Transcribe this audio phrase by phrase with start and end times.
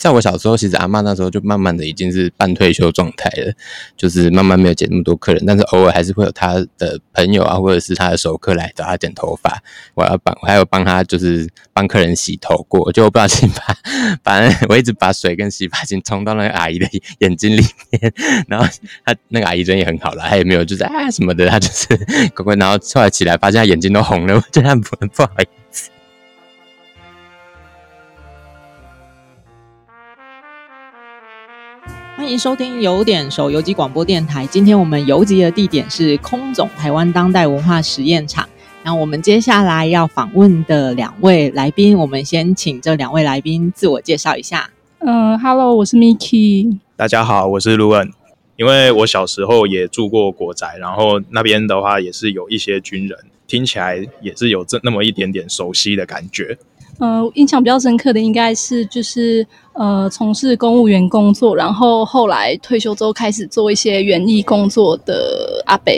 [0.00, 3.52] 在我小时候，其实阿嬷那时候就慢慢的已经是半退休状态了，
[3.98, 9.62] 就是慢慢没有剪那么多客人，但是偶尔还是会有她的朋友啊，或者是她的熟客来找她剪头发。
[9.92, 13.76] 我要帮，我还有帮她就是帮客人洗头过，就我不小心把，
[14.24, 16.88] 反正我一直把水跟洗发精冲到那个阿姨的
[17.18, 17.62] 眼睛里
[17.92, 18.10] 面，
[18.48, 18.66] 然后
[19.04, 21.86] 她那个阿姨人也很好啦，她也没有就是啊什么的，她就是
[22.34, 25.30] 乖乖，然后后来起来发现她眼睛都红了，我觉得很不好。
[32.30, 34.46] 迎收听有点熟游击广播电台。
[34.46, 38.48] 今天我们游击的地点是空总台湾当代文化实验场。
[38.84, 44.70] 那我们接下来要访问的两位来宾，我们先请这两位来宾自我介绍一下。
[45.00, 46.78] 嗯哈喽，我是 Miki。
[46.94, 48.12] 大家好，我是 Luan。
[48.54, 53.18] 因为我小时候也住过国宅，然后那边的话也是有一些军人，
[53.48, 56.56] 听起来也是有这那么一点点熟悉的感觉。
[57.00, 59.44] 呃，印象比较深刻的应该是就是。
[59.72, 65.92] 呃，从事公务员工作，然后后来退休之后开始做一些园艺工作的阿伯。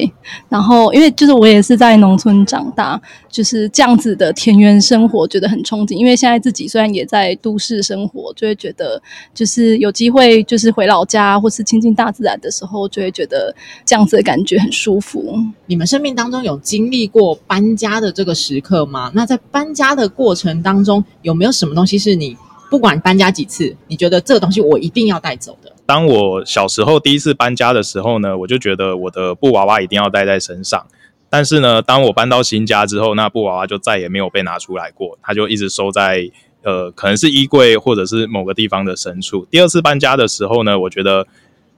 [0.48, 5.94] 然后因为就是我也是在农村长大，就是这样子的田园生活，觉得很憧憬。
[5.94, 9.02] 因为现在自己虽然也在都市生活，就会觉得
[9.34, 13.52] 就是有机会就是回老家或是亲近大自然的时候，就会觉得
[13.86, 15.34] 这样子的感觉很舒服。
[15.66, 19.10] 你们生命当中有经历过搬家的这个时刻吗？
[19.14, 22.36] 那在搬家的过程当中，有没有什么东西是你？
[22.72, 25.70] 不管搬家几次，你觉得这个东西我一定要带走的？
[25.84, 30.86] 当我小时候第一次搬家的时候呢，我就觉得我的布娃娃一定要带在身上。
[31.28, 36.30] 但是呢，当我搬到新家之后，那布娃娃就再也没有被拿出来过，它就一直收在
[36.62, 39.46] 呃，可能是衣柜或者是某个地方的深处。
[39.50, 41.26] 第二次搬家的时候呢，我觉得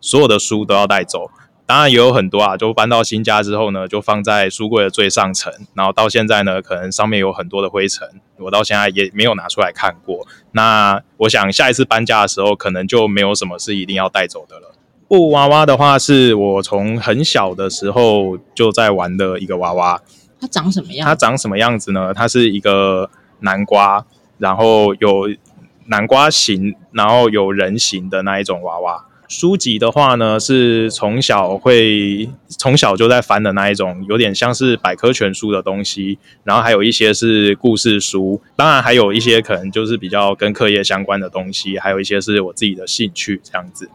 [0.01, 1.29] 所有的书都要带走。
[1.67, 8.07] 当然也有很多啊，就搬到新家之后呢，就放在书柜的最上层，然后到现在呢，可能上面有很多的灰尘，
[8.39, 10.27] 我到现在也没有拿出来看过。
[10.53, 14.75] 那我想下一次搬家的时候，可能就没有什么是一定要带走的了。
[15.09, 20.03] 布娃娃的话，是我从很小的时候就在玩的一个娃娃。
[20.39, 21.07] 它长什么样？
[21.07, 22.13] 它长什么样子呢？
[22.13, 23.09] 它是一个
[23.41, 24.05] 南瓜，
[24.37, 25.29] 然后有
[25.87, 29.07] 南瓜形，然后有人形的那一种娃娃。
[29.35, 43.91] 书籍的话呢，是从小会从小就在翻的那一种，有点像是百科全书的东西，然后还有一些是故事书，当然还有一些可能就是比较跟课业相关的东西，还有一些是我自己的兴趣这样子。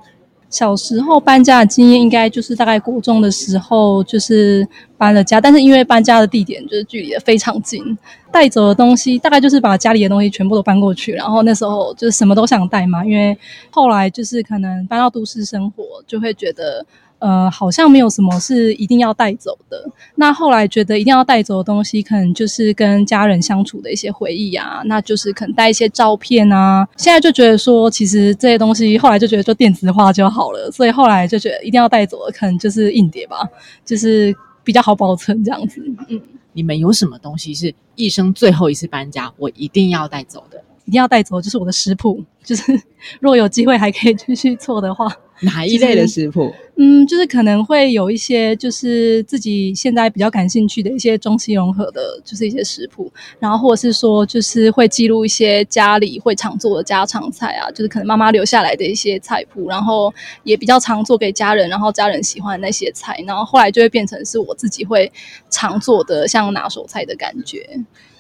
[0.50, 4.68] 小时候搬家的经验，应该就是大概国中的时候，就是
[4.98, 7.98] 搬了家，但是因为搬家的地点就是距离的非常近，
[8.32, 13.38] 带走的东西大概就是把家里的东西全部都搬过去，然后那时候就是什么都想带嘛，因为
[13.70, 16.86] 后来就是可能搬到都市生活，就会觉得。
[17.20, 19.90] 呃，好像没有什么是一定要带走的。
[20.16, 26.88] 那后来觉得一定要带走的东西，可能就是跟家人相处的一些回忆啊，那就是可能带一些照片啊。
[26.96, 33.48] 现在就觉得说，其实这些东西后来就觉得就电子化就好了，所以后来就觉得一定要带走的，可能就是硬碟吧，
[33.86, 35.84] 就是比较好保存这样子。
[36.08, 36.22] 嗯，
[36.54, 40.58] 你们有什么东西是一生最后一次搬家，我一定要带走的？
[40.86, 42.72] 一定要带走就是我的食谱，就是
[43.20, 45.12] 如果有机会还可以继续做的话。
[45.44, 46.54] 哪一类的食谱？
[46.82, 53.12] 嗯，就是可能会有一些，就是自己现在比较感兴趣的一些中西融合的，就是一些食谱。
[53.38, 60.14] 然后或者是说，就是会记录一些家里会常做的家常菜啊，就是可能妈妈留下来的一些菜谱，然后
[60.44, 65.12] 也比较常做给家人，然后家人喜欢那些菜，然后后来就会变成是我自己会
[65.50, 67.68] 常做的像拿手菜的感觉。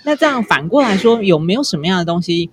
[0.03, 2.49] 那这样反过来说，有没有什么样的东西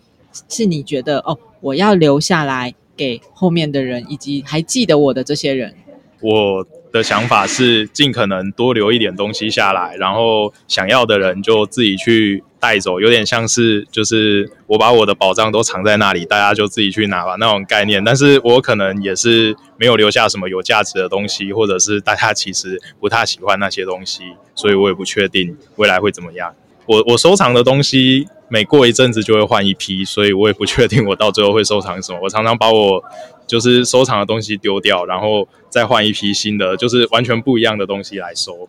[0.48, 2.75] 是你觉得哦，我要留下来？
[2.97, 5.75] 给后面的人，以及还记得我的这些人，
[6.21, 18.03] 我的想法是尽可能多留一点东西下来，然后想要的人就自己去带走，有点像是就是我把我的宝藏都藏在那里，大家就自己去拿吧那种概念。
[18.03, 24.23] 但是我可能也是没有留下什么有价值的东西，或者是大家其实不太喜欢那些东西，
[24.55, 26.55] 所以我也不确定未来会怎么样。
[26.87, 28.29] 我我收藏的东西。
[28.49, 32.21] 每过一阵子就会换一批，所以我也不确定我到最后会收藏什么。
[32.23, 33.03] 我常常把我
[33.45, 38.69] 就是收藏的东西丢掉，然后再换一批新的，就是完全不一样的东西来收。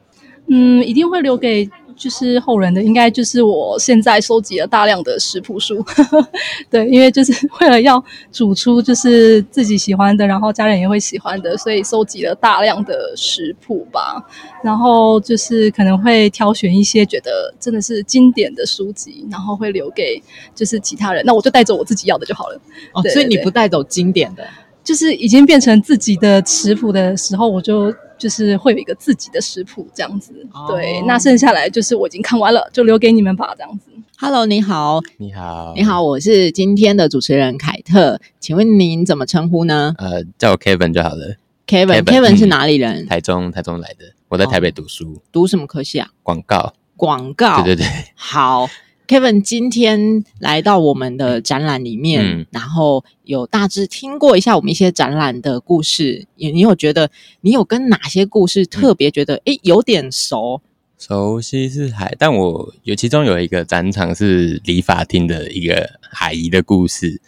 [0.49, 1.69] 嗯，一定会留给。
[1.97, 5.83] 就是后人的，应该就是我现在收集了大量的食谱书，
[6.69, 8.01] 对，因为就是为了要
[8.31, 14.23] 煮出就是自己喜欢的，然后家人也会喜欢的，所以收集了大量的食谱吧。
[14.63, 20.21] 然后就是可能会挑选一些觉得真的是经典的书籍，然后会留给
[20.53, 21.23] 就是其他人。
[21.25, 22.59] 那我就带走我自己要的就好了。
[23.01, 23.11] 对对对。
[23.11, 24.45] 哦，所以你不带走经典的，
[24.83, 30.33] 就是已经变成自己的食谱的时候，我就就是会有一个自己的食谱这样子。
[30.53, 33.91] 哦、对，那剩下来就是我已经看完了，就留给你们吧，这样子。
[34.19, 39.93] Hello，你好，你好，你好，我是今天的主持人凯特，请问您怎么称呼呢？
[39.99, 41.35] 呃，叫我 Kevin 就好了。
[41.67, 43.05] Kevin，Kevin Kevin, 是哪里人？
[43.07, 44.05] 台中，台中来的。
[44.29, 45.13] 我在台北读书。
[45.13, 46.09] 哦、读什么科系啊？
[46.23, 46.73] 广告。
[46.95, 47.61] 广告。
[47.61, 47.87] 对对对。
[48.15, 48.67] 好。
[49.07, 56.27] Kevin 今天来到我们的展览里面，嗯、然后有大致听过一下我们一些展览的故事。
[56.35, 57.09] 你你有觉得
[57.39, 60.61] 你有跟哪些故事特别觉得哎、嗯、有点熟？
[60.99, 65.89] 熟悉是海，但我有其中有一个展场是理发厅的一个
[66.19, 67.21] 阿姨的故事。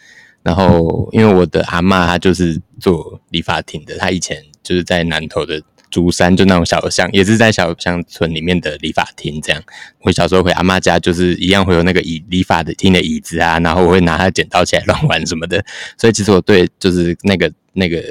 [0.44, 5.62] 然后因为我的阿嬷她就是做理发厅的，她以前就是在南投的。
[5.89, 9.41] 竹山就那种小巷，也是在小乡村里面的理发厅。
[9.41, 9.62] 这样，
[10.01, 15.63] 我小时候回阿妈家，就是一样会有那个椅理发的厅的椅子啊，然后我会拿它剪刀起来乱玩什么的。
[15.97, 18.01] 所以其实我对就是那个那个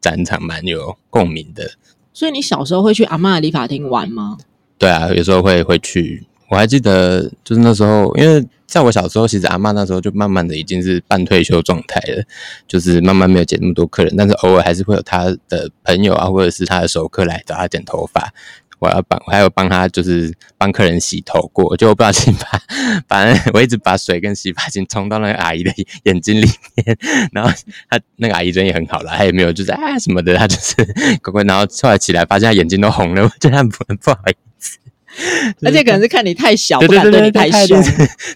[0.00, 1.70] 展场蛮有共鸣的。
[2.12, 4.38] 所以你小时候会去阿妈的理发厅玩吗？
[4.78, 6.24] 对啊，有时候会会去。
[6.48, 12.24] 我还记得，就是那时候，因为在我小时候，其实阿嬷那时候就慢慢的已经是半退休状态了，
[12.68, 18.32] 就是慢慢没有剪那么多客人，但是偶尔还是会有她的朋友啊，或者是她的熟客来找她剪头发。
[18.78, 22.60] 我要帮，我还有帮他，就是帮客人洗头过，就我不小心把，
[23.08, 25.72] 反正我一直把水跟洗发精冲到那个阿姨的
[26.02, 26.46] 眼睛里
[26.76, 26.98] 面，
[27.32, 27.50] 然后
[27.88, 30.74] 他那个阿姨人也很好了，她也没有就是啊什么的，她就是
[31.22, 34.78] 乖乖，然后后来起来发现她眼睛都红了，我觉得很不好意思。
[35.62, 37.82] 而且可能是看你太小，不敢对你太凶。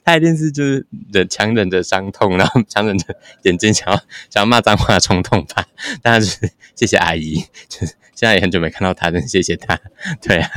[0.05, 3.97] 他一定是就是忍强忍着伤痛，然后 强忍着眼睛想要
[4.31, 5.67] 想要骂脏话的冲动吧。
[6.03, 9.79] 但是谢谢阿姨，就是现在也很久没看到她，真谢谢她。
[10.23, 10.51] 对啊，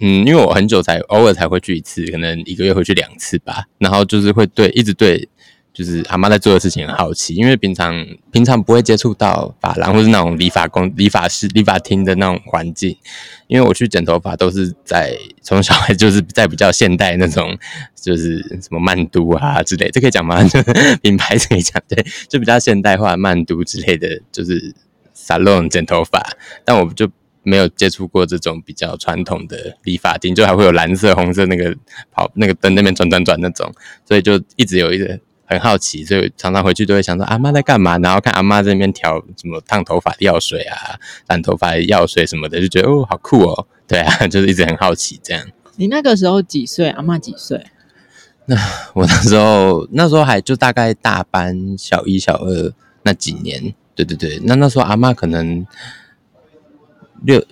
[0.00, 3.64] 嗯，因为我很久才偶尔才会去一次，可能一个月会去两次吧。
[3.78, 5.28] 然后就是会对一直对。
[5.76, 7.94] 就是阿嬷在做的事情很好奇，因为平常
[8.32, 12.96] 平常不会接触到发廊或是那种理发工、理发师、理发厅的那种环境。
[13.46, 17.54] 因为我去剪头发都是在从小孩就是在比较现代那种，
[17.94, 20.42] 就是什么曼都啊之类，这可以讲吗？
[21.02, 24.74] 品牌可以讲，对，就比较现代化曼都之类的，就是
[25.14, 26.26] salon 剪头发。
[26.64, 27.06] 但我就
[27.42, 31.76] 没有接触过这种比较传统的理发厅，就还会有蓝色、红色那个
[32.10, 33.70] 跑那个灯那边转转转那种，
[34.08, 35.20] 所以就一直有一个。
[35.46, 40.98] 很好奇，所以常常回去都会想说阿妈在干嘛，然后看阿嬷在那边调什么烫头发的药水啊，
[41.28, 43.66] 染头发的药水什么的，就觉得哦，好酷哦。
[43.88, 45.46] 对啊，就是一直很好奇这样。
[45.76, 46.88] 你那个时候几岁？
[46.90, 47.64] 阿妈几岁？
[48.46, 48.56] 那
[48.94, 52.72] 我那时候那时候还就大概大班小一、小二
[53.02, 53.72] 那几年。
[53.94, 55.64] 对对对，那那时候阿妈可能
[57.22, 57.44] 六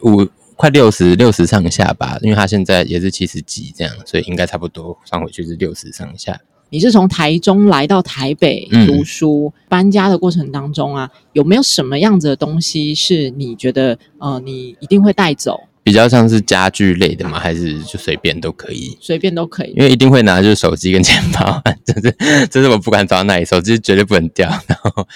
[0.00, 6.40] 五快六十六十上下吧，因为她现在也是七十几这样，所以应该差不多算回去是六十上下。
[6.70, 15.60] 你是从台中来到台北读书，嗯、搬家的过程当中啊，有没有什么样子的东西是你觉得呃，你一定会带走？
[15.82, 17.40] 比较像是家具类的吗？
[17.40, 18.96] 还是就随便都可以？
[19.00, 25.08] 随便都可以，因为一定会拿就是手机跟钱包，这是这是我不管走到哪里，手机绝对不能掉，然后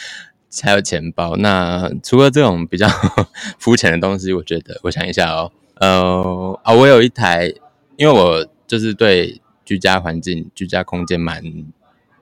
[0.63, 1.37] 还有钱包。
[1.37, 2.89] 那除了这种比较
[3.61, 7.53] 肤浅的东西，我觉得我想一下哦，呃啊，我有一台，
[7.97, 9.41] 因为我就是对。
[9.65, 11.43] 居家环境、居家空间蛮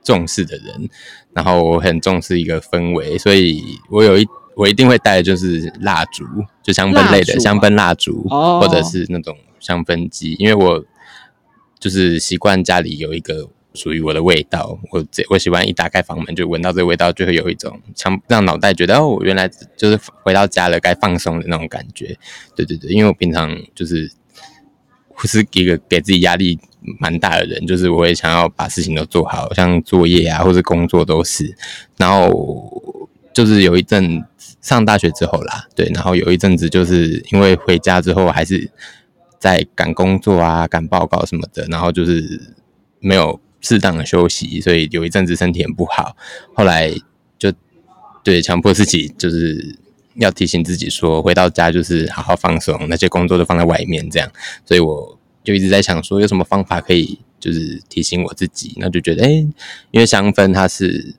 [0.03, 0.89] 重视的人，
[1.33, 6.25] 然后我很重视一个氛围，所以我有一我一定会带的就是蜡烛，
[6.62, 10.85] 就香氛类的香氛蜡烛，哦、或者是那种香氛机，因为我
[11.79, 22.19] 就是习惯家里有一个属于我的味道，我我喜欢一打开房门就闻到这个味道，就会有一种强让脑袋觉得哦，我原来就是回到家了，该放松的那种感觉。
[22.55, 24.11] 对对对，因为我平常就是
[25.17, 26.59] 不是一个给自己压力。
[26.99, 31.57] 蛮大的人，就是我也想要把事情都做好，像作业啊或者工作都是。
[31.97, 34.21] 然后就是有一阵
[34.61, 38.69] 上大学之后啦，对，然后有一阵子就是因为回家之后还是
[39.39, 42.53] 在赶工作啊、赶报告什么的，然后就是
[42.99, 46.17] 没有适当的休息，所以有一阵子身体很不好。
[46.53, 46.93] 后来
[47.39, 47.53] 就
[48.25, 49.79] 对强迫自己，就是
[50.15, 54.31] 要提醒自己说，回到家就是好好放松，那些工作都放在外面这样。
[54.65, 55.19] 所以我。
[55.45, 59.29] 就一直在想说有什么方法可以就是提醒我自己，那就觉得哎、
[59.91, 61.17] 因为香氛它是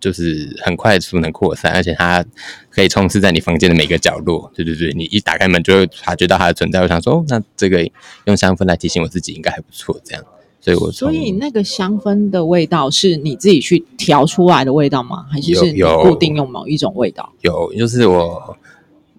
[0.00, 2.24] 就是很快速能扩散，而且它
[2.70, 4.50] 可以充斥在你房间的每个角落。
[4.54, 6.80] 对对对，你一打开门就会察觉到它的存在。
[6.80, 7.86] 我想说，哦，那这个
[8.24, 10.00] 用香氛来提醒我自己应该还不错。
[10.02, 10.24] 这样，
[10.66, 15.24] 所以我所以那个香氛的味道是你自己去调出来的味道吗？
[15.30, 17.32] 还是是你固定用某一种味道？
[17.42, 18.56] 有，有，就是我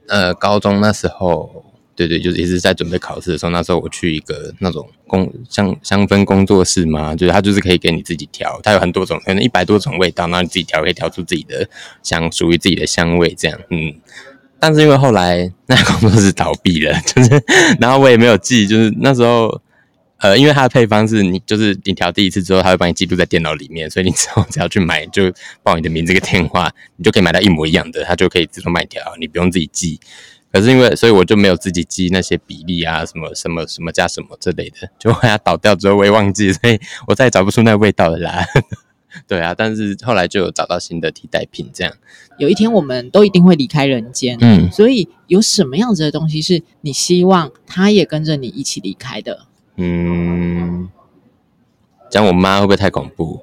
[0.07, 1.63] 呃高中那时候。
[1.95, 11.67] 对对，就是一直在准备考试的时候，那时候我去一个那种工香香氛工作室嘛，就是它就是可以给你自己调，它有很多种，可能一百多种味道，然后你自己调可以调出自己的
[12.03, 13.59] 香，属于自己的香味这样。
[13.71, 13.95] 嗯，
[14.59, 17.43] 但是因为后来那个工作室倒闭了， 就是
[17.79, 19.59] 然后我也没有记，就是那时候。
[20.19, 25.31] 呃，因为它的配方是你就是你调第一次之后，它会帮你记录在电脑里面，所以你之后只要去买，就
[25.61, 29.99] 报你的名字跟电话，你就可以买到一模一样的，它就可以自动帮你调，你不用自己记。
[30.51, 38.43] 可是因为，所以我就没有自己记那些比例啊，什么什么什么加什么之类的，就它倒掉之后我也忘记，所以我再也找不出那味道了啦。
[39.27, 41.93] 对啊，但是后来就有找到新的替代品，这样。
[42.37, 49.45] 有一天我们都一定会离开人间，嗯，所以有什么样子的东西是你希望它也跟着你一起离开的？
[49.79, 50.89] 嗯，
[52.09, 53.39] 讲我妈会不会太恐怖？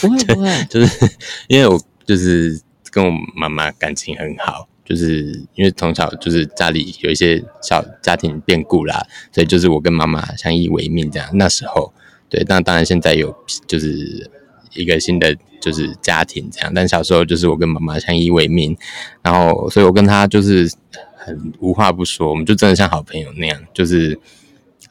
[0.00, 1.10] 不会不会， 就是
[1.46, 2.58] 因为我就是
[2.90, 11.28] 跟我妈妈感情很好，就是因为从小就是家里有一些小家庭变故啦，所以就是我跟妈妈相依为命这样。
[11.34, 11.92] 那时候
[12.30, 13.36] 对，但当然现在有
[13.66, 14.30] 就是
[14.72, 18.74] 一个新的就是家庭这样，但小时候就是我跟妈妈相依为命，
[19.20, 20.72] 然后所以我跟她就是
[21.14, 24.18] 很无话不说，我们就真的像好朋友那样，就是。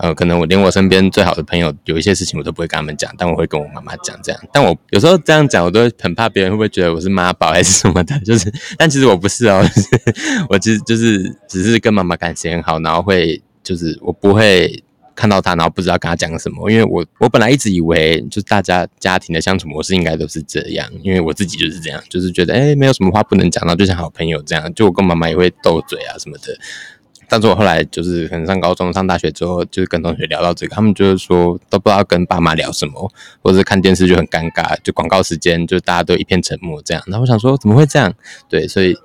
[0.04, 4.42] 呃，可能我连我身边最好的朋友有一些事情我都不会跟他们讲，但我会跟我妈妈讲这样。
[4.52, 8.20] 但我有时候这样讲，我都很怕别人会不会觉得我是妈宝还是什么的。
[8.20, 9.66] 就是，但其实我不是哦，
[10.50, 14.84] 我其实就是只是跟妈妈感情很好，然后会就是我不会
[15.16, 16.70] 看到她，然后不知道跟她讲什么。
[16.70, 24.74] 因为我我本来一直以为就是大家家庭的相处模式应该都是这样，因为我自己就是这样，就是觉得诶没有什么话不能讲，然后就像好朋友这样。
[24.74, 26.60] 就我跟妈妈也会斗嘴啊什么的。
[27.34, 33.12] 但是我后来就是可能上高中、上大学之后，就是跟同学聊到这个，他们就是说都不知道跟爸妈聊什么，
[33.42, 37.02] 或者是看电视就很尴尬，就广告时间就大家都一片沉默这样。
[37.08, 38.13] 然后我想说怎么会这样？
[38.48, 38.96] 对，所以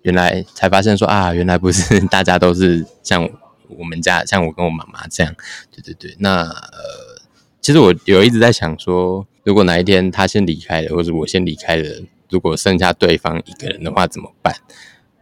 [0.00, 3.28] 原来才发现说啊，原来不是 大家都是像
[3.68, 5.34] 我们家，像我跟我妈妈这样。
[5.70, 7.20] 对对对，那呃，
[7.60, 14.54] 其实我有一直在想说，如果哪一天他先离开了，或者我先离开了，如果剩下对方一个人的话怎么办？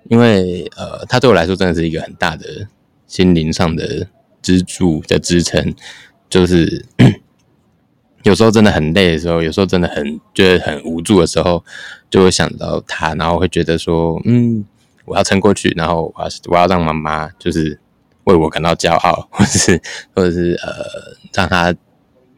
[0.09, 2.67] 因为呃，他对我来说真的是一个很大的
[3.07, 4.07] 心灵上的
[4.41, 5.75] 支柱的支撑，
[6.31, 6.85] 就是
[8.25, 11.65] 有时候真的很累的时候，有时候真的很觉得很无助的时候，
[12.11, 14.65] 就会想到他，然后会觉得说，嗯，
[15.05, 17.79] 我要撑过去，然后我要我要让妈妈就是
[18.25, 19.81] 为我感到骄傲，或者是
[20.15, 20.85] 或者是呃，
[21.33, 21.75] 让他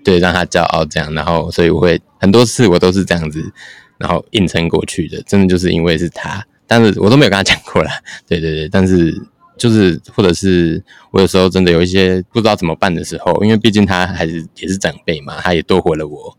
[0.05, 3.53] 对让他骄傲这样，然后所以我会很多次我都是这样子，
[3.99, 6.45] 然后硬撑过去的，真的就是因为是他。
[6.71, 7.91] 但是我都没有跟他讲过啦，
[8.29, 9.21] 对对对，但是
[9.59, 16.39] 就是或者是我有时候真的有一些不知道怎么办的时候，因为毕竟他还是也是长辈嘛，他也多活了我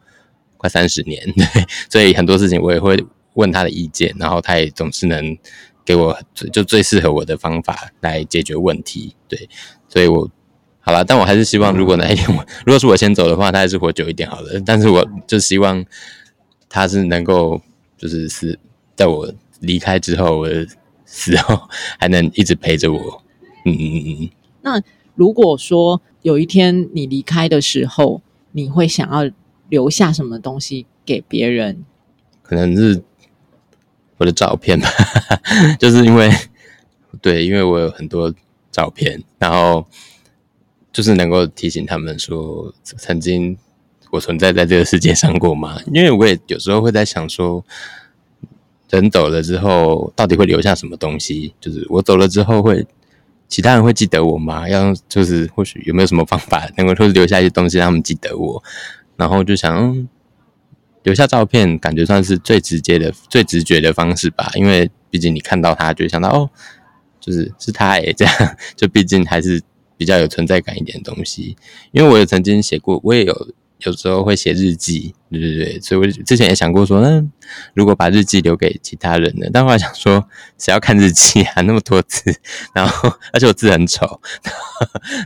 [0.56, 1.46] 快三十年， 对，
[1.90, 2.98] 所以很多事情我也会
[3.34, 5.38] 问他的意见，然后他也总是能
[5.84, 6.18] 给我
[6.54, 9.50] 就最适合我的方法来解决问题，对，
[9.90, 10.32] 所以我
[10.80, 15.86] 好了，但我还是希望如果哪一天我 如果是我先走的话，他还是活久一点好了，但是我就希望
[16.70, 17.62] 他是能够
[17.98, 18.58] 就是是
[18.96, 19.30] 在我。
[19.62, 20.68] 离开之后，我的
[21.06, 23.24] 时候还能一直陪着我。
[23.66, 24.30] 嗯嗯嗯。
[24.62, 24.82] 那
[25.16, 29.32] 如果说有一天你离开的时候，你会想要
[29.70, 31.86] 留下什么东西给别人？
[32.42, 33.04] 可能是
[34.18, 34.90] 我的照片吧，
[35.80, 36.30] 就是因为
[37.22, 38.34] 对，因为我有很多
[38.72, 39.86] 照片，然后
[40.92, 43.58] 就是能够提醒他们说，曾经
[44.12, 45.80] 我存在在这个世界上过吗？
[45.94, 47.64] 因为我也有时候会在想说。
[48.92, 51.54] 人走了之后，到底会留下什么东西？
[51.60, 52.86] 就是我走了之后，会
[53.48, 54.68] 其他人会记得我吗？
[54.68, 58.64] 要就是或许有没有什么方法能够留下一些东西让他们记得我？
[59.16, 60.08] 然后就想，
[61.04, 64.52] 留下照片，感觉算是最直接的、最直觉的方式吧。
[64.56, 66.50] 因为毕竟你看到他，就想到哦，
[67.20, 68.34] 就是是他诶，这样
[68.76, 69.62] 就毕竟还是
[69.98, 71.56] 比较有存在感一点的东西。
[71.92, 73.48] 因为我也曾经写过，我也有。
[73.84, 77.24] 有时候会写日记，对对对，所以我之前也想过说，那
[77.74, 79.48] 如果把日记留给其他人呢？
[79.52, 81.62] 但后来想说，谁要看日记啊？
[81.68, 82.36] 那么多字，
[82.74, 84.22] 然后而且我字很丑，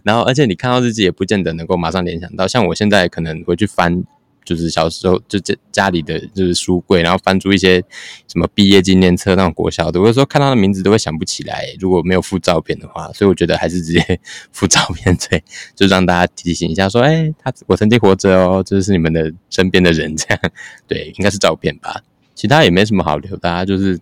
[0.04, 4.04] 然后而且你看到日记也不见得能够马上联想到，像我现在可能回去翻。
[4.46, 7.84] 就是小时候就家家里的就是书柜，然后翻出一些
[8.28, 14.20] 什么毕业纪念册那种国小的，我有时候看他的名字都会想不起来，如果没有附照片的话，所以我觉得还是直接
[14.54, 15.44] 附照片最，
[15.76, 20.40] 就让大家提醒一下说，哎、他我曾经活着哦，这是你们的身边的人这样，
[20.88, 22.02] 对，应该是照片吧，
[22.36, 24.00] 其他也没什么好留的，啊，就是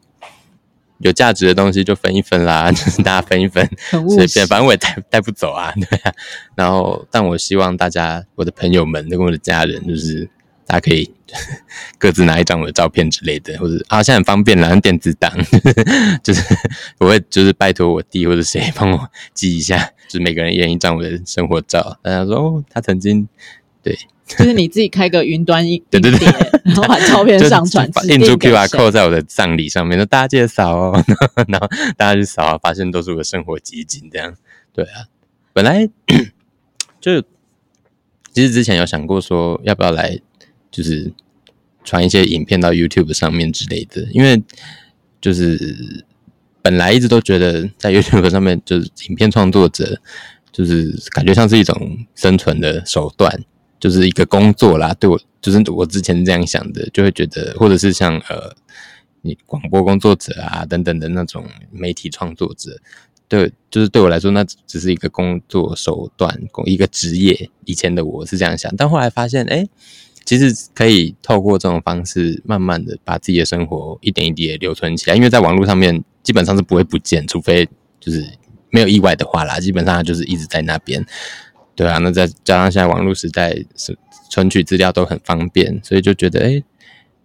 [1.03, 3.65] 有价值的东西就分一分啦， 就是大家分一分，
[4.09, 6.11] 随便，反正我也带带不走啊， 对啊，
[6.55, 10.29] 然后但我希望大家，我的朋友们跟我的家人，就是。
[10.65, 11.13] 大家可以
[11.97, 15.29] 各自拿一张我的照片之类的，或者啊，现在很方便啦，用电子档，
[16.23, 16.41] 就是
[16.99, 21.99] 我会就是拜托我弟或者谁帮我寄一下，就是每个人一人一张我的生活照。
[22.01, 23.27] 大家说哦，他曾经
[23.83, 26.25] 对，就是你自己开个云端硬对对对，
[26.63, 31.03] 然后把照片上传，印出 QR code 在我的葬礼上面，那大家记得扫哦，
[31.49, 34.33] 然后大家去扫，发现都是我的生活集锦这样。
[34.73, 35.05] 对啊，
[35.51, 35.87] 本来
[37.01, 37.21] 就
[38.33, 40.17] 其实之前有想过说要不要来，
[40.71, 41.11] 就是
[41.83, 44.41] 传一些影片到 YouTube 上面之类的，因为
[45.19, 46.05] 就是
[46.61, 49.99] 本来一直都觉得在 YouTube 上面就是影片创作者，
[50.53, 53.43] 就是感觉像是一种生存的手段。
[53.83, 58.55] 就是一个工作啦，对我就是我之前这样想的，就会觉得，或者是像呃，
[59.23, 62.79] 你广播工作者啊等等的那种媒体创作者，
[63.27, 67.49] 对，就是对我来说，那只是一个工作手段，一个职业。
[67.65, 69.67] 以前的我是这样想，但后来发现，哎，
[70.23, 77.67] 其实可以透过这种方式，慢慢的把自己的生活一点一滴的留存起来，因为在网络上面基本上是不会不见，除非
[77.99, 78.25] 就是
[78.69, 81.05] 没有意外的话啦，基本上就是一直在那边。
[81.75, 83.97] 对啊，那再加上现在网络时代，是
[84.29, 86.63] 存取资料都很方便，所以就觉得，哎，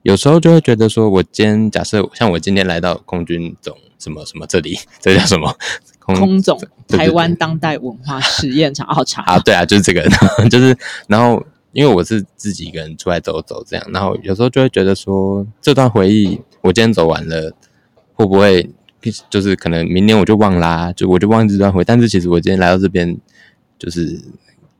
[0.02, 5.54] 有时候就会觉得说，我今天假设像我今天来到空军总什么什么这里， 这叫什么？
[5.98, 9.38] 空，空总台湾当代文化实验场，好长啊！
[9.40, 10.02] 对啊，就是这个，
[10.48, 10.74] 就是
[11.08, 17.52] 然后因为我是自己一个人出来走走这样，然后有时候就会觉得说，这段回忆我今天走完了，
[18.14, 18.70] 会不会
[19.28, 23.18] 就是可能明年我就忘啦，就我就忘记这段回忆，但是其实我今天来到这边。
[23.78, 24.20] 就是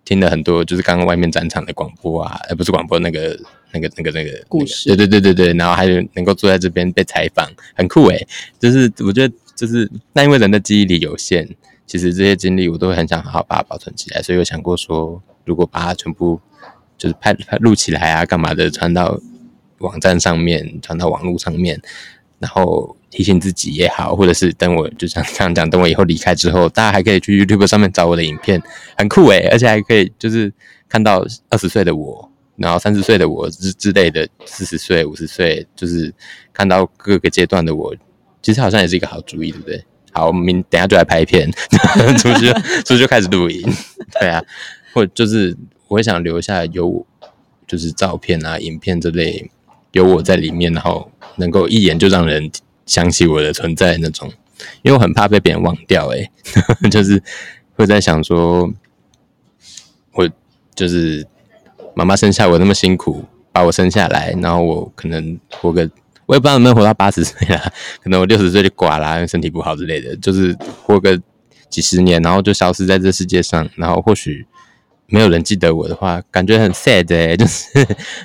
[0.05, 3.39] 听了很多，就是刚刚外面展场的广播啊，而不是广播那个
[3.73, 8.27] 那个那个那个故事，对对对对对，然后还有能够坐在这边被采访，很酷诶。
[8.59, 11.49] 就是我觉得，就是那因为人的记忆力有限，
[11.87, 16.41] 其实这些经历我都会很想好好把它保存起来，所以我想过说，如果把它全部
[16.97, 19.21] 就是拍拍录起来啊，干嘛的，传到
[19.79, 21.81] 网站上面，传到网络上面，
[22.39, 22.97] 然后。
[23.11, 28.63] 提醒自己也好，或者是等我就像这样讲，等我以后离开之后，大家还可以去 YouTube 上面找我的影片，
[28.97, 30.53] 很酷诶，而且还可以就是
[30.89, 36.13] 看到二十岁的我，然后三十岁的我之之类的，四十岁、五十岁，就是
[36.53, 37.95] 看到各个阶段的我，
[38.43, 39.83] 其实好像也是一个好主意，对不对？
[40.13, 41.51] 好，我们明等下就来拍片，
[42.19, 42.53] 出去
[42.85, 43.63] 出去就开始录音，
[44.21, 44.43] 对啊，
[44.93, 47.07] 或就是我会想留下有
[47.67, 49.51] 就是照片啊、影片之类，
[49.93, 52.51] 有我在里面，然后能够一眼就让人。
[52.89, 54.33] 想起我的存在那种，
[54.83, 56.31] 因为我很怕被别人忘掉，欸，
[56.83, 57.23] 诶， 就是
[57.77, 58.73] 会在想说，
[60.15, 60.29] 我
[60.75, 61.25] 就是
[61.95, 65.89] 妈妈生下我那么辛苦，把我生下来，然后我可能活个，
[66.27, 71.21] 我也不知道能不能活到八十岁啦， 可能我六十岁就挂啦，因为身体不好之类的，就是活个
[71.69, 74.47] 几十年，然后就消失在这世界上，然后或许
[75.07, 77.69] 没有人记得我的话，感觉很 sad 诶， 就是，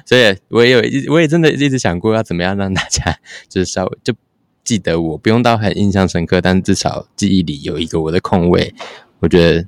[0.05, 4.13] 所以我也有一，我也真的一直想过要怎么样让大家就是稍微就。
[4.63, 8.73] 记得我不用到很印象深刻，但至少记忆里有一个我的空位。
[9.19, 9.67] 我觉得，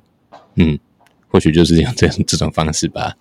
[0.56, 0.78] 嗯，
[1.28, 3.14] 或许就是用这这种方式吧。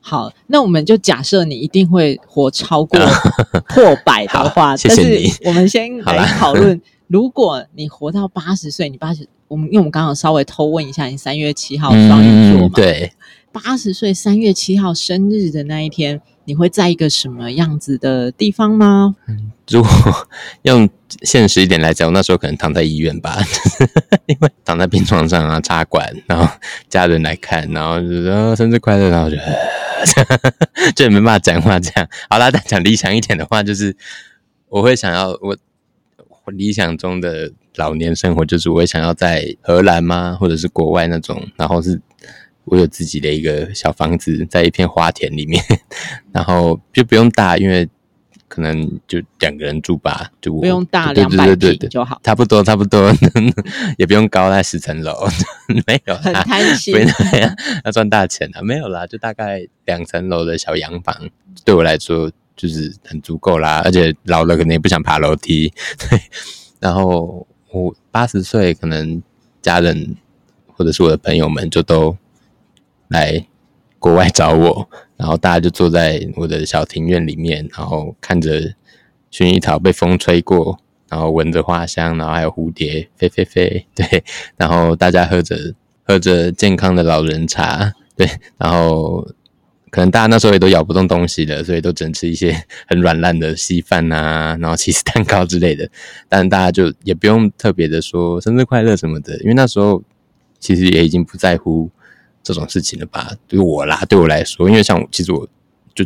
[0.00, 2.98] 好，那我们就假设你一定会活超过
[3.68, 5.32] 破百的话，谢谢你。
[5.44, 12.72] 我们先来讨论， 如果你活到八十岁，你八十，我们因为我们刚刚稍微偷问一下，你三月七号双鱼座嘛？
[12.74, 13.12] 对，
[13.52, 16.20] 八十岁三月七号生日的那一天。
[16.46, 19.14] 你会在一个什么样子的地方吗？
[19.70, 19.90] 如果
[20.62, 20.88] 用
[21.22, 23.38] 现实一点来讲，我那时候可能躺在医院吧，
[24.26, 26.52] 因为躺在病床上啊，插管，然后
[26.88, 29.36] 家人来看，然后就说、生日快乐，然后就
[30.96, 31.78] 就也没办法讲话。
[31.78, 33.96] 这样好啦，但讲理想一点的话，就是
[34.70, 35.56] 我会想要我
[36.46, 42.00] 我理想中的老年生活，就是我会想要在荷兰吗，或者是国外那种，然后是。
[42.64, 45.62] 我有自己的一个小房子，在一片花田里面，
[46.32, 47.88] 然后就不用大，因为
[48.46, 53.12] 可能就两个人住吧，就不用大，两百平就好，差不多差不多，
[53.96, 55.14] 也不用高，在十层楼，
[55.86, 56.94] 没有啦，很贪心，
[57.84, 61.16] 要赚大钱啊，没有啦，就大概两层楼的小洋房，
[61.64, 65.72] 对我来说就是很足够啦，而且老了可能也不想爬楼梯，
[66.08, 66.20] 对，
[66.78, 69.22] 然后我八十岁，可能
[69.62, 70.16] 家人
[70.76, 72.16] 或者是我的朋友们就都。
[73.10, 73.46] 来
[73.98, 78.72] 国外找我，然后大家就坐在我的小庭院里面，然后看着
[79.30, 84.24] 薰衣草被风吹过，然后闻着花香，然后还有蝴蝶飞飞飞， 对，
[84.56, 89.26] 然后大家喝着喝着健康的老人茶，对，然后
[89.90, 95.90] 可能大家那时候也都咬不动东西了，所以都只能吃一些很软烂的稀饭啊，然后起司蛋糕之类的，
[96.28, 100.02] 但大家就也不用特别的说生日快乐什么的，因为那时候
[100.58, 101.90] 其实也已经不在乎。
[102.42, 103.32] 这种事情了吧？
[103.46, 105.46] 对我啦，对我来说，因为像其实我
[105.94, 106.04] 就，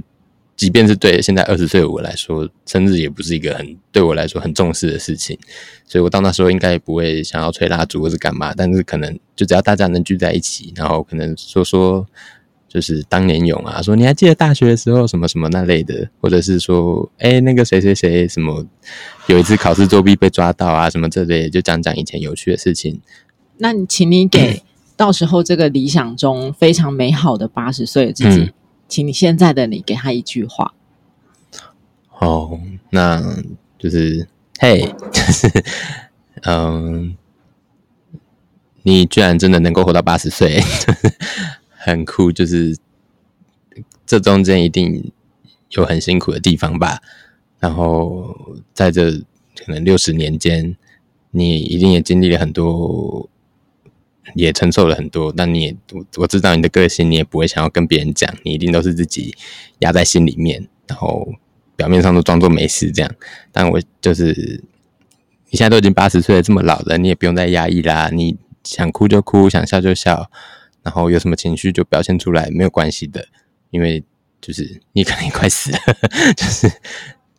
[0.57, 5.39] 即便是对现在二十岁的我来说，生日也不是一个很对我来说很重视的事情，
[5.87, 12.07] 所以我到那时候应该也不会想要吹蜡烛或是干嘛，但是可能就只要大家能聚在一起，然后可能说说
[12.69, 18.67] 就是当年勇啊，说你还记得大学的时候什么什么那类的，或者是说，哎、那个谁谁谁什么
[19.29, 23.01] 有一次考试作弊被抓到啊，什么这类，就讲讲以前有趣的事情。
[23.59, 24.61] 那你请你给
[24.97, 28.53] 到时候这个理想中非常美好的八十岁的自己，嗯、
[28.89, 30.75] 请你现在的你给他一句话。
[32.21, 33.23] 哦，那
[33.79, 34.27] 就是
[34.59, 34.81] 嘿，
[35.13, 35.65] 就是
[36.43, 37.17] 嗯，
[38.83, 40.61] 你居然真的能够活到八十岁。
[41.77, 42.79] 很酷，就是
[44.07, 45.13] 这中间一定
[45.71, 46.99] 有很辛苦的地方吧。
[47.61, 48.35] 然后
[48.73, 50.75] 在这可能六十年间，
[51.31, 53.29] 你一定也经历了很多，
[54.35, 55.33] 也承受了很多。
[55.37, 59.35] 但你也我我知道你的个性，你也不会想要跟别人讲，你一定都是自己
[59.81, 61.29] 压在心里面，然后
[61.77, 63.15] 表面上都装作没事这样。
[63.53, 64.63] 但我就是
[65.51, 68.11] 你现在都已经八十岁了，这么老了，你也不用再压抑啦。
[68.11, 70.31] 你想哭就哭，想笑就笑。
[70.83, 73.27] 然后有什么情绪就表现出来，没有关系的，
[73.71, 74.05] 因为
[74.43, 75.79] 就是你可能快死了，
[76.37, 76.71] 就是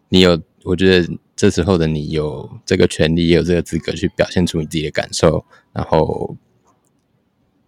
[0.09, 6.35] 你有，我觉得这时候的你有这个权利，也有这个资格去表现出你自己的感受，然后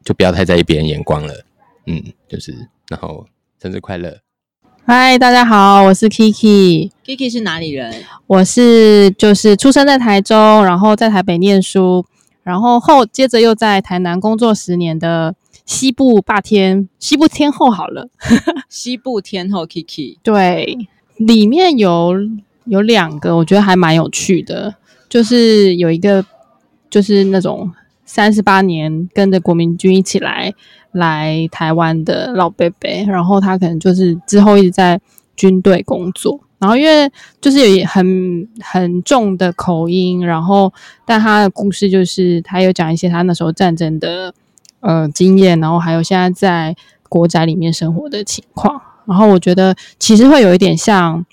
[0.08, 1.34] 就不要太在意别人眼光了，
[1.86, 2.56] 嗯，就是
[2.88, 3.26] 然后
[3.62, 4.17] 生日快乐！
[4.86, 7.93] 嗨，大家好，我是 Kiki，Kiki 是哪里人？
[8.26, 12.06] 我是就是出生在台中，然后在台北念书，
[12.41, 15.36] 然后后接着又在台南工作十年的。
[15.65, 18.08] 西部霸天，西部天后好了，
[18.70, 20.78] 西部天后 Kiki，对，
[21.17, 22.13] 里面有
[22.63, 24.74] 有两个，我觉得还蛮有趣的，
[25.10, 26.26] 就是有一个
[26.89, 27.70] 就是那种
[28.08, 30.52] 三十八年跟着国民军一起来
[30.93, 35.00] 来台湾的老伯伯，然后他可能就是之后一直在
[35.36, 37.08] 军队工作，然后因为
[37.39, 40.74] 就是有很很重的口音，然后
[41.06, 44.34] 但他的故事就是他有讲一些他那时候战争的。
[44.80, 46.76] 呃，经验，然后还有现在在
[47.10, 51.26] 国宅里面生活的情况，然后我觉得其实会有一点像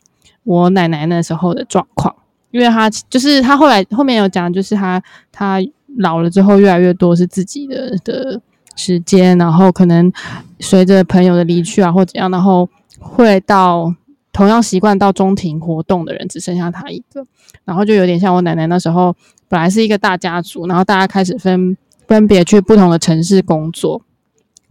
[0.45, 2.13] 我奶奶那时候的状况，
[2.51, 5.61] 因为她就是她后来后面有讲，就是她她
[5.99, 8.41] 老了之后越来越多是自己的的
[8.77, 10.13] 时间，然后可能
[10.61, 13.95] 随着朋友的离去啊或怎样，然后会到
[14.33, 17.25] 同样习惯到中庭活动的人只剩下她一个，
[17.65, 19.15] 然后就有点像我奶奶那时候
[19.49, 21.77] 本来是一个大家族，然后大家开始分。
[22.07, 24.03] 分别去不同的城市工作，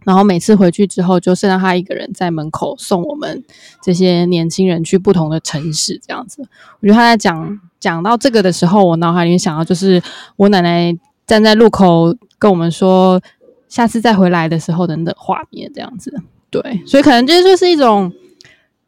[0.04, 3.42] 然后每次回去之后，就剩下他一个人在门口送我们
[3.82, 6.42] 这些年轻人去不同的城市，这样子。
[6.78, 10.00] 我觉得他在讲讲到这个的时候，我脑海里面想到就是
[10.36, 13.20] 我奶奶站在路口跟我们说
[13.68, 16.14] 下次再回来的时候等等画面，这样子。
[16.50, 18.12] 对，所以可能这就是一种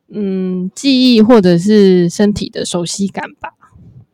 [0.09, 3.51] 嗯记忆或者是身体的熟悉感吧。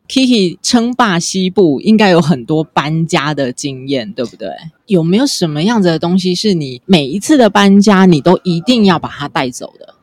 [0.05, 4.49] Kiki 称霸西部，应该有很多搬家的经验，对不对？
[4.85, 9.95] 有没有什么样子的东西是你每一次的搬家，你都一定要把它带走的？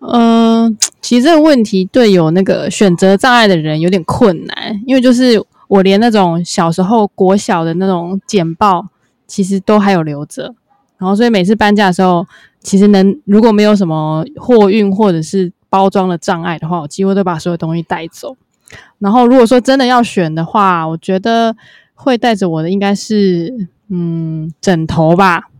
[0.00, 8.86] 嗯、呃，其实这个问题对有那个选择障碍的人有点困难，因为就是我连那种小时候国小的那种简报，
[9.26, 10.54] 其实都还有留着。
[10.98, 12.26] 然后所以每次搬家的时候，
[12.60, 18.36] 其实能如果没有什么货运或者是包装的障碍的话，我几乎都把所有东西带走。
[18.98, 21.54] 然后，如果说真的要选的话，我觉得
[21.94, 25.50] 会带着我的应该是嗯枕头吧，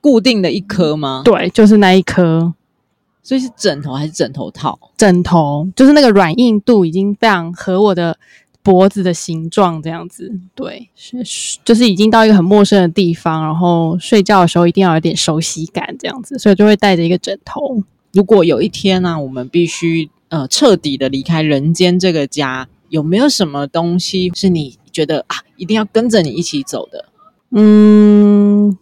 [0.00, 1.22] 固定的一颗吗？
[1.24, 2.54] 对，就是那一颗。
[3.22, 4.76] 所以是枕头还是枕头套？
[4.96, 8.18] 枕头，就是那个软硬度已经非常合我的
[8.62, 10.32] 脖子的形状这样子。
[10.54, 11.16] 对，是
[11.64, 17.82] 就是已经到一个很陌生的地方，然后睡觉的时候一定要有点熟悉感这样子，所以就会带着一个枕头。
[18.12, 20.10] 如果有一天呢、啊，我们必须。
[20.30, 27.06] 呃，彻底的离开人间这个家，有没有什么东西是你觉得啊，一定要跟着你一起走的？
[27.50, 28.78] 嗯，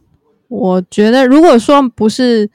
[0.48, 2.50] 我觉得如果说不是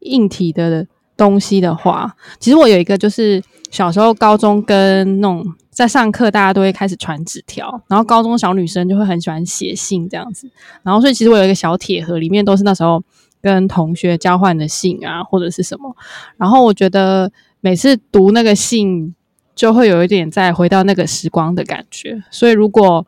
[0.00, 10.48] 硬体的东西的话，其实我有一个，就是小时候高中跟那种在上课，大家都会开始传纸条，然后高中小女生就会很喜欢写信这样子，
[10.84, 13.02] 然后所以其实我有一个小铁盒，里面都是那时候
[13.40, 15.96] 跟同学交换的信啊，或者是什么，
[16.36, 17.32] 然后我觉得。
[17.64, 19.14] 每次读那个信，
[19.54, 22.20] 就会有一点再回到那个时光的感觉。
[22.28, 23.06] 所以，如果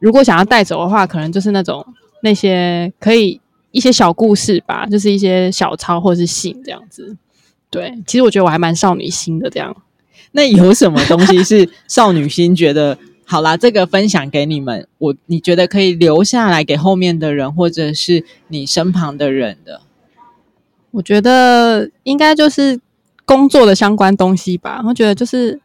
[0.00, 1.82] 如果想要带走的话，可能就是那种
[2.22, 3.40] 那些可以
[3.70, 7.16] 一些小故事吧，就是一些小抄或者是信这样子。
[7.70, 9.74] 对，其实我觉得我还蛮少女心的这样。
[10.32, 12.54] 那有什么东西是少女心？
[12.54, 19.80] 觉得好啦，这个分享给你们，我你觉得可以留下来给后面的人，或者是你身旁的人的？
[20.90, 22.80] 我觉得应该就是。
[23.28, 25.60] 工作的相关东西吧，我觉得就是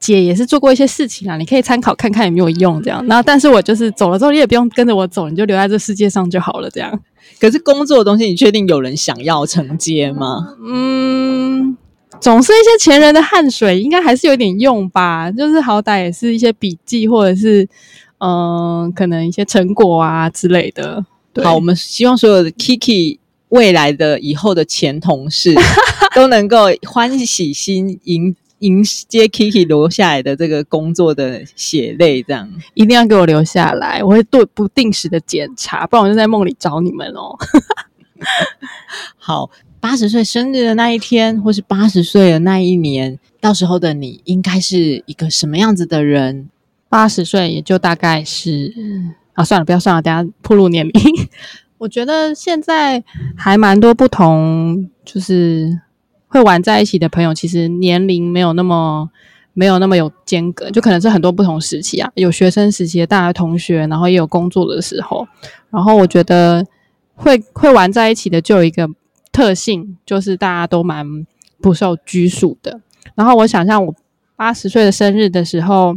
[0.00, 3.06] 姐也是做过一些事情啊，你可以参考看看有没有用这样。
[3.06, 6.98] 然后，但是我就是走了之后，你也不用跟着我走，你就留在这世界上就好了这样。
[7.38, 10.56] 可是工作的东西，你确定有人想要承接吗？
[10.66, 11.76] 嗯，
[12.20, 15.30] 总是一些前人的汗水，应该还是有点用吧。
[15.30, 17.62] 就是好歹也是一些笔记，或者是
[18.18, 21.04] 嗯、呃，可能一些成果啊之类的。
[21.42, 23.18] 好，我们希望所有的 Kiki
[23.50, 25.54] 未来的以后的前同事
[26.14, 37.38] 都能够欢喜心迎迎接 Kiki 留下来的这个工作的血泪，这样一定要给我留下来，我会做不定时的检查，不然我就在梦里找你们哦。
[39.16, 39.48] 好，
[39.80, 46.48] 八十岁生日的那一天，或是八十岁的那一年，到时候的你应该是一个什么样子的人？
[46.88, 48.72] 八十岁也就大概是。
[49.34, 50.92] 啊，算了，不要算了，等下暴露年龄。
[51.78, 53.04] 我觉得现在
[53.36, 55.80] 还蛮多不同，就是
[56.26, 59.08] 会玩在一起的朋友，其实年龄没有那么
[59.54, 65.24] 没有那么有间隔，就可能是很多不同时期啊，有学生时期的大学同学，然后也有工作的时候。
[65.70, 66.66] 然后我觉得
[67.14, 68.88] 会会玩在一起的，就有一个
[69.32, 71.26] 特性，就是大家都蛮
[71.60, 72.80] 不受拘束的。
[73.14, 73.94] 然后我想象我
[74.36, 75.96] 八十岁的生日的时候。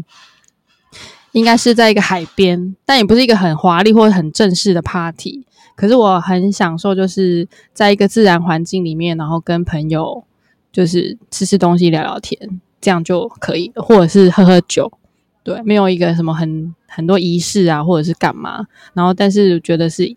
[1.33, 5.45] 应该是在一个海边，但也不是一个很华丽或者很正式的 party。
[5.77, 10.21] 可是我很享受，就是在一个自然环境里面，然后跟朋友
[10.73, 12.37] 就是吃吃东西、聊聊天，
[12.81, 14.91] 这样就可以，或者是喝喝酒。
[15.41, 18.67] 对，没有一个什么很很多仪式啊，或者是干嘛。
[18.93, 20.13] 然后，但是觉得是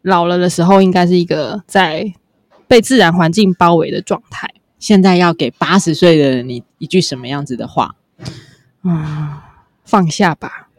[0.00, 2.10] 老了的时候，应该是一个在
[2.68, 4.52] 被自然环境包围的状态。
[4.78, 7.94] 现在要给八十岁的你一句什么样子的话？
[8.82, 9.40] 嗯。
[9.86, 10.70] 放下吧，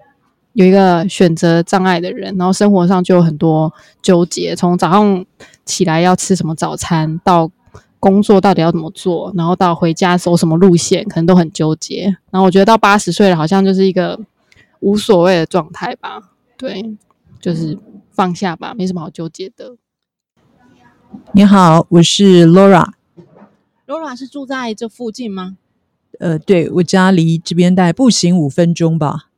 [0.53, 3.71] 有一个选择障碍的人，然后生活上就有很多
[4.01, 4.55] 纠结。
[4.55, 5.23] 从早上
[5.63, 7.49] 起来要吃什么早餐，到
[7.99, 12.05] 工作到底要怎么做，然后到回家走什么路线，可能都很纠结。
[12.31, 14.19] 然后我觉得到八十岁了，好像就是一个
[14.79, 16.19] 无所谓的状态吧。
[16.57, 16.97] 对，
[17.39, 17.77] 就是
[18.11, 19.75] 放下吧，没什么好纠结的。
[21.33, 22.91] 你好，我是 Laura。
[23.87, 25.57] Laura 是住在这附近吗？
[26.19, 29.29] 呃，对，我家离这边大概步行五分钟吧。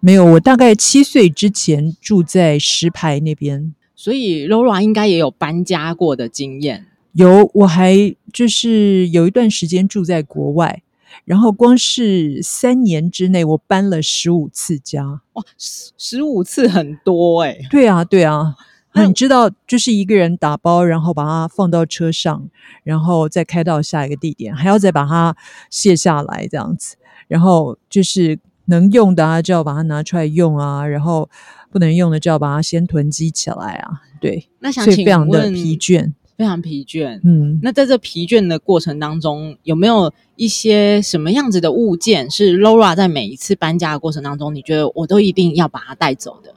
[0.00, 6.86] 没有，我大概七岁之前住在石牌那边，所以 Laura 应该也有搬家过的经验。
[7.12, 10.82] 有，我还就是有一段时间住在国外，
[11.24, 15.20] 然后光是三年之内，我搬了十五次家。
[15.34, 17.58] 哇，十十五次很多哎。
[17.70, 18.56] 对啊，对啊。
[18.94, 22.48] 那你知道，就是一个人打包，然后把它放到车上，
[22.84, 25.34] 然后再开到下一个地点，还要再把它
[25.70, 26.96] 卸下来，这样子。
[27.26, 31.30] 然后就是能用的啊，就要把它拿出来用啊，然后
[31.70, 34.02] 不能用的就要把它先囤积起来啊。
[34.20, 37.18] 对，那想请问，非常的疲倦，非常疲倦。
[37.24, 46.54] 嗯，那在这疲倦的过程当中，有没有一些什么样子的物件是 Laura 在每一次搬家的过程当中，你觉得我都一定要把它带走的？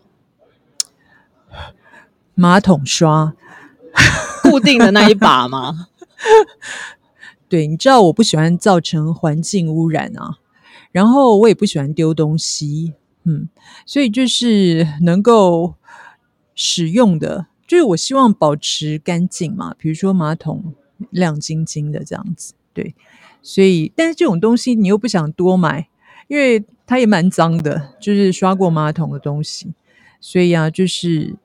[2.35, 3.33] 马桶刷，
[4.43, 5.87] 固定的那一把吗？
[7.47, 10.39] 对，你知道我不喜欢造成环境污染啊，
[10.91, 12.93] 然后我也不喜欢丢东西，
[13.23, 13.47] 嗯，
[13.85, 15.75] 所以就是能够
[16.53, 20.73] 使用的，就是我希望保持干净嘛，比如说马桶
[21.11, 22.95] 亮晶晶的这样子，对，
[23.41, 25.87] 所以但是这种东西你又不想多买，
[26.27, 29.73] 因为它也蛮脏的，就是刷过马桶的东西，
[30.25, 31.35] 所以啊，就是。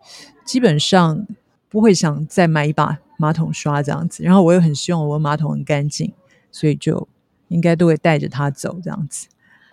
[0.43, 1.29] 基本上
[1.69, 6.13] 不会想再买一把马桶刷这样子，然后我又很希望我的马桶很干净，
[6.51, 7.07] 所以就
[7.47, 9.29] 应该都会带着它走这样子。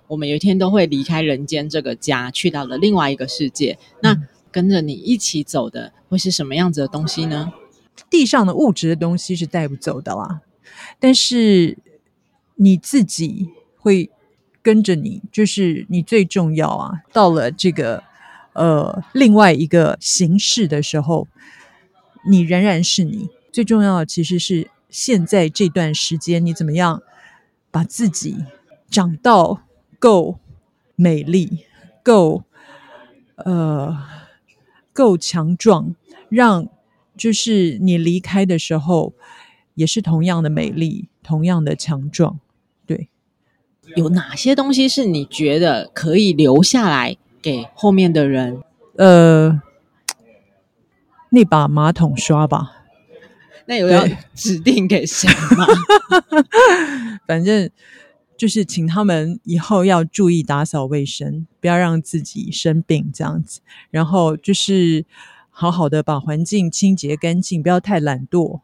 [0.07, 3.79] 我们有一天都会离开人间这个家，去到了另外一个世界。
[4.03, 7.51] 那跟着你一起走的会是什么样子的东西呢？
[8.07, 10.41] 地上的物质的东西是带不走的啦，
[10.99, 11.79] 但是
[12.53, 14.11] 你自己会
[14.61, 17.01] 跟着你，就是你最重要啊。
[17.11, 18.03] 到了这个。
[18.57, 21.27] 呃，另外一个形式的时候，
[22.27, 23.29] 你仍然是你。
[23.51, 27.03] 最重要的其实是现在这段时间，你怎么样
[27.69, 28.35] 把自己
[28.89, 29.61] 长到
[29.99, 30.39] 够
[30.95, 31.65] 美丽、
[32.01, 32.43] 够
[33.35, 33.95] 呃
[34.91, 35.95] 够强壮，
[36.29, 36.67] 让
[37.15, 39.13] 就是你离开的时候
[39.75, 42.39] 也是同样的美丽、同样的强壮。
[42.87, 43.09] 对，
[43.95, 47.17] 有哪些东西是你觉得可以留下来？
[47.47, 48.62] 给后面的人，
[48.97, 49.62] 呃，
[51.31, 52.73] 那把马桶刷吧。
[53.67, 54.05] 那有要
[54.36, 55.65] 指定给谁吗？
[57.25, 57.69] 反正
[58.36, 63.62] 就是请他们以后要注意打扫卫生，不要让自己生病这样子。
[63.91, 65.05] 然后就是
[65.49, 68.60] 好好的把环境清洁干净，不要太懒惰。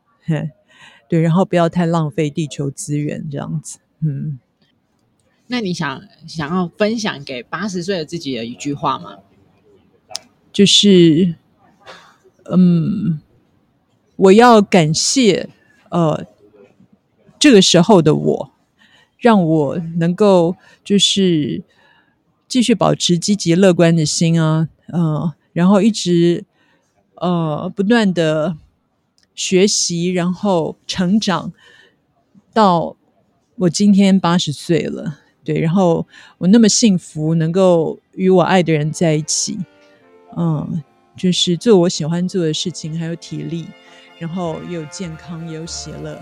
[1.08, 3.80] 对，然后不要太浪费地球资源这样子。
[4.02, 4.40] 嗯。
[5.48, 9.18] 那你想想要分享给八十岁的自己的一句话吗？
[10.52, 11.36] 就是，
[12.52, 13.20] 嗯，
[14.16, 15.50] 我要感谢
[15.90, 16.26] 呃
[17.40, 18.52] 这个时候的我，
[19.18, 21.64] 让我能够就是
[22.48, 26.46] 继续保持积极乐观的心啊，嗯、呃，然后一直
[27.16, 28.56] 呃不断的
[29.34, 31.52] 学习，然后成长
[32.54, 32.96] 到
[33.56, 36.06] 我今天八十岁了，对，然后
[36.38, 39.58] 我那么幸福，能够与我爱的人在一起。
[40.36, 40.82] 嗯，
[41.16, 43.68] 就是做我喜欢做的事情，还有体力，
[44.18, 46.20] 然后也有健康，也有喜乐。